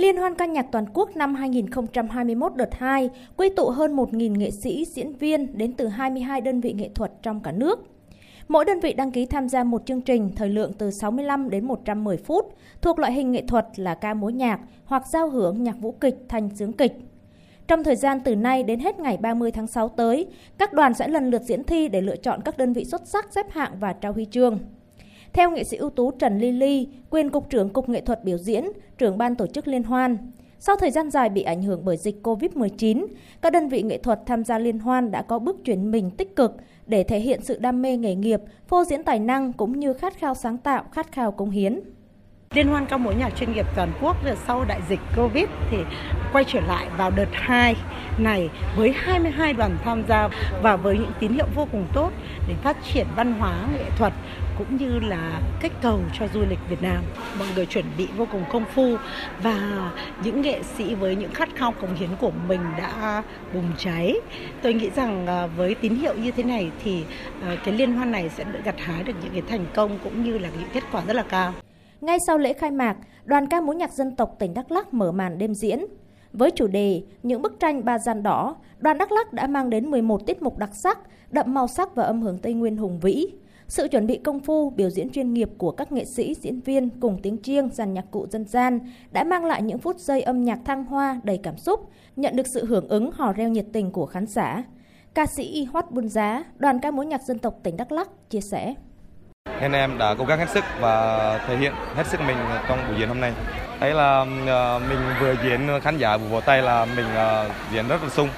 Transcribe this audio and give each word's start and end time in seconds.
Liên 0.00 0.16
hoan 0.16 0.34
ca 0.34 0.46
nhạc 0.46 0.66
toàn 0.72 0.84
quốc 0.94 1.16
năm 1.16 1.34
2021 1.34 2.54
đợt 2.56 2.74
2 2.74 3.10
quy 3.36 3.48
tụ 3.48 3.70
hơn 3.70 3.96
1.000 3.96 4.38
nghệ 4.38 4.50
sĩ, 4.50 4.84
diễn 4.84 5.12
viên 5.12 5.58
đến 5.58 5.72
từ 5.72 5.88
22 5.88 6.40
đơn 6.40 6.60
vị 6.60 6.72
nghệ 6.72 6.88
thuật 6.94 7.12
trong 7.22 7.40
cả 7.40 7.52
nước. 7.52 7.86
Mỗi 8.48 8.64
đơn 8.64 8.80
vị 8.80 8.92
đăng 8.92 9.10
ký 9.10 9.26
tham 9.26 9.48
gia 9.48 9.64
một 9.64 9.86
chương 9.86 10.00
trình 10.00 10.30
thời 10.36 10.48
lượng 10.48 10.72
từ 10.78 10.90
65 10.90 11.50
đến 11.50 11.64
110 11.64 12.16
phút, 12.16 12.54
thuộc 12.82 12.98
loại 12.98 13.12
hình 13.12 13.32
nghệ 13.32 13.42
thuật 13.48 13.66
là 13.76 13.94
ca 13.94 14.14
múa 14.14 14.28
nhạc 14.28 14.60
hoặc 14.84 15.06
giao 15.06 15.28
hưởng 15.28 15.62
nhạc 15.62 15.80
vũ 15.80 15.92
kịch 15.92 16.16
thành 16.28 16.48
sướng 16.54 16.72
kịch. 16.72 16.92
Trong 17.68 17.84
thời 17.84 17.96
gian 17.96 18.20
từ 18.20 18.36
nay 18.36 18.62
đến 18.62 18.80
hết 18.80 18.98
ngày 19.00 19.16
30 19.16 19.50
tháng 19.50 19.66
6 19.66 19.88
tới, 19.88 20.26
các 20.58 20.72
đoàn 20.72 20.94
sẽ 20.94 21.08
lần 21.08 21.30
lượt 21.30 21.42
diễn 21.42 21.64
thi 21.64 21.88
để 21.88 22.00
lựa 22.00 22.16
chọn 22.16 22.40
các 22.42 22.58
đơn 22.58 22.72
vị 22.72 22.84
xuất 22.84 23.08
sắc 23.08 23.32
xếp 23.32 23.46
hạng 23.50 23.72
và 23.80 23.92
trao 23.92 24.12
huy 24.12 24.26
chương. 24.30 24.58
Theo 25.32 25.50
nghệ 25.50 25.64
sĩ 25.64 25.76
ưu 25.76 25.90
tú 25.90 26.10
Trần 26.10 26.38
Ly 26.38 26.52
Ly, 26.52 26.88
quyền 27.10 27.30
cục 27.30 27.50
trưởng 27.50 27.68
Cục 27.68 27.88
Nghệ 27.88 28.00
thuật 28.00 28.24
biểu 28.24 28.38
diễn, 28.38 28.64
trưởng 28.98 29.18
ban 29.18 29.34
tổ 29.34 29.46
chức 29.46 29.68
liên 29.68 29.82
hoan, 29.82 30.16
sau 30.58 30.76
thời 30.76 30.90
gian 30.90 31.10
dài 31.10 31.28
bị 31.28 31.42
ảnh 31.42 31.62
hưởng 31.62 31.84
bởi 31.84 31.96
dịch 31.96 32.26
COVID-19, 32.26 33.06
các 33.42 33.52
đơn 33.52 33.68
vị 33.68 33.82
nghệ 33.82 33.98
thuật 33.98 34.20
tham 34.26 34.44
gia 34.44 34.58
liên 34.58 34.78
hoan 34.78 35.10
đã 35.10 35.22
có 35.22 35.38
bước 35.38 35.64
chuyển 35.64 35.90
mình 35.90 36.10
tích 36.10 36.36
cực 36.36 36.56
để 36.86 37.04
thể 37.04 37.18
hiện 37.20 37.40
sự 37.42 37.58
đam 37.58 37.82
mê 37.82 37.96
nghề 37.96 38.14
nghiệp, 38.14 38.40
phô 38.68 38.84
diễn 38.84 39.04
tài 39.04 39.18
năng 39.18 39.52
cũng 39.52 39.80
như 39.80 39.92
khát 39.92 40.18
khao 40.18 40.34
sáng 40.34 40.58
tạo, 40.58 40.84
khát 40.92 41.12
khao 41.12 41.32
công 41.32 41.50
hiến. 41.50 41.80
Liên 42.54 42.68
hoan 42.68 42.86
ca 42.86 42.96
mối 42.96 43.14
nhạc 43.14 43.36
chuyên 43.36 43.52
nghiệp 43.52 43.66
toàn 43.76 43.92
quốc 44.00 44.16
sau 44.46 44.64
đại 44.64 44.80
dịch 44.88 45.00
Covid 45.16 45.44
thì 45.70 45.76
quay 46.32 46.44
trở 46.44 46.60
lại 46.60 46.86
vào 46.96 47.10
đợt 47.10 47.28
2 47.32 47.76
này 48.18 48.48
với 48.76 48.92
22 48.96 49.52
đoàn 49.52 49.76
tham 49.84 50.02
gia 50.08 50.28
và 50.62 50.76
với 50.76 50.98
những 50.98 51.12
tín 51.20 51.32
hiệu 51.32 51.46
vô 51.54 51.68
cùng 51.72 51.86
tốt 51.92 52.10
để 52.48 52.54
phát 52.62 52.76
triển 52.92 53.06
văn 53.16 53.32
hóa, 53.32 53.54
nghệ 53.74 53.84
thuật 53.96 54.12
cũng 54.58 54.76
như 54.76 54.98
là 54.98 55.40
kích 55.60 55.72
cầu 55.82 56.00
cho 56.18 56.28
du 56.34 56.40
lịch 56.48 56.58
Việt 56.68 56.82
Nam. 56.82 57.02
Mọi 57.38 57.48
người 57.54 57.66
chuẩn 57.66 57.84
bị 57.98 58.08
vô 58.16 58.26
cùng 58.32 58.44
công 58.52 58.64
phu 58.74 58.96
và 59.42 59.90
những 60.24 60.42
nghệ 60.42 60.62
sĩ 60.62 60.94
với 60.94 61.16
những 61.16 61.32
khát 61.32 61.48
khao 61.56 61.72
cống 61.72 61.94
hiến 61.94 62.10
của 62.20 62.32
mình 62.48 62.60
đã 62.78 63.22
bùng 63.54 63.72
cháy. 63.78 64.14
Tôi 64.62 64.74
nghĩ 64.74 64.90
rằng 64.96 65.26
à, 65.26 65.46
với 65.46 65.74
tín 65.74 65.94
hiệu 65.94 66.14
như 66.14 66.30
thế 66.30 66.42
này 66.42 66.70
thì 66.84 67.04
à, 67.42 67.56
cái 67.64 67.74
liên 67.74 67.92
hoan 67.92 68.12
này 68.12 68.28
sẽ 68.28 68.44
gặt 68.64 68.74
hái 68.78 69.02
được 69.02 69.14
những 69.22 69.32
cái 69.32 69.42
thành 69.48 69.66
công 69.74 69.98
cũng 70.04 70.24
như 70.24 70.38
là 70.38 70.48
những 70.58 70.68
kết 70.72 70.82
quả 70.92 71.02
rất 71.06 71.16
là 71.16 71.24
cao. 71.28 71.52
Ngay 72.00 72.18
sau 72.26 72.38
lễ 72.38 72.52
khai 72.52 72.70
mạc, 72.70 72.96
đoàn 73.24 73.46
ca 73.46 73.60
múa 73.60 73.72
nhạc 73.72 73.92
dân 73.92 74.16
tộc 74.16 74.36
tỉnh 74.38 74.54
Đắk 74.54 74.72
Lắk 74.72 74.94
mở 74.94 75.12
màn 75.12 75.38
đêm 75.38 75.54
diễn. 75.54 75.84
Với 76.32 76.50
chủ 76.50 76.66
đề 76.66 77.02
Những 77.22 77.42
bức 77.42 77.60
tranh 77.60 77.84
ba 77.84 77.98
gian 77.98 78.22
đỏ, 78.22 78.56
đoàn 78.78 78.98
Đắk 78.98 79.12
Lắk 79.12 79.32
đã 79.32 79.46
mang 79.46 79.70
đến 79.70 79.90
11 79.90 80.26
tiết 80.26 80.42
mục 80.42 80.58
đặc 80.58 80.70
sắc, 80.84 80.98
đậm 81.30 81.54
màu 81.54 81.66
sắc 81.66 81.94
và 81.94 82.02
âm 82.02 82.22
hưởng 82.22 82.38
Tây 82.38 82.54
Nguyên 82.54 82.76
hùng 82.76 83.00
vĩ. 83.00 83.26
Sự 83.68 83.88
chuẩn 83.88 84.06
bị 84.06 84.18
công 84.18 84.40
phu, 84.40 84.70
biểu 84.70 84.90
diễn 84.90 85.10
chuyên 85.10 85.32
nghiệp 85.32 85.50
của 85.58 85.70
các 85.70 85.92
nghệ 85.92 86.04
sĩ, 86.16 86.34
diễn 86.34 86.60
viên 86.60 86.88
cùng 87.00 87.18
tiếng 87.22 87.42
chiêng, 87.42 87.68
dàn 87.72 87.94
nhạc 87.94 88.10
cụ 88.10 88.26
dân 88.30 88.44
gian 88.44 88.80
đã 89.12 89.24
mang 89.24 89.44
lại 89.44 89.62
những 89.62 89.78
phút 89.78 89.98
giây 89.98 90.22
âm 90.22 90.44
nhạc 90.44 90.58
thăng 90.64 90.84
hoa 90.84 91.20
đầy 91.24 91.38
cảm 91.42 91.56
xúc, 91.56 91.90
nhận 92.16 92.36
được 92.36 92.46
sự 92.54 92.64
hưởng 92.64 92.88
ứng 92.88 93.10
hò 93.12 93.32
reo 93.32 93.48
nhiệt 93.48 93.66
tình 93.72 93.90
của 93.90 94.06
khán 94.06 94.26
giả. 94.26 94.64
Ca 95.14 95.26
sĩ 95.36 95.42
Y 95.42 95.64
Hoát 95.64 95.90
Buôn 95.90 96.08
Giá, 96.08 96.44
đoàn 96.56 96.78
ca 96.78 96.90
múa 96.90 97.02
nhạc 97.02 97.22
dân 97.22 97.38
tộc 97.38 97.60
tỉnh 97.62 97.76
Đắk 97.76 97.92
Lắk 97.92 98.30
chia 98.30 98.40
sẻ 98.40 98.74
nên 99.60 99.72
em 99.72 99.98
đã 99.98 100.14
cố 100.18 100.24
gắng 100.24 100.38
hết 100.38 100.50
sức 100.50 100.64
và 100.80 101.38
thể 101.48 101.56
hiện 101.56 101.72
hết 101.96 102.06
sức 102.06 102.20
mình 102.20 102.36
trong 102.68 102.78
buổi 102.88 102.96
diễn 102.98 103.08
hôm 103.08 103.20
nay. 103.20 103.32
Thấy 103.80 103.94
là 103.94 104.20
uh, 104.20 104.82
mình 104.88 104.98
vừa 105.20 105.34
diễn 105.42 105.80
khán 105.82 105.98
giả 105.98 106.16
vừa 106.16 106.28
vỗ 106.28 106.40
tay 106.40 106.62
là 106.62 106.84
mình 106.84 107.06
uh, 107.16 107.52
diễn 107.72 107.88
rất 107.88 108.02
là 108.02 108.08
sung. 108.08 108.28